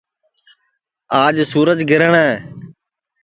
[1.23, 2.31] آج سُورج گرہٹؔ ہے